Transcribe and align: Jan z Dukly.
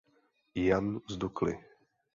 Jan 0.63 0.87
z 1.11 1.17
Dukly. 1.21 1.55